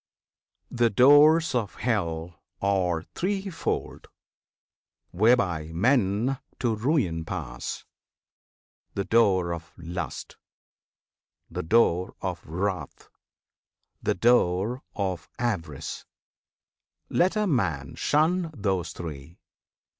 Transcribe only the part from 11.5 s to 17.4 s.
the door of Wrath, the door Of Avarice. Let